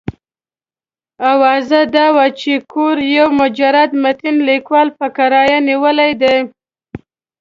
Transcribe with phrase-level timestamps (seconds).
[1.31, 6.37] اوازه دا وه چې کور یو مجرد متین لیکوال په کرایه نیولی دی.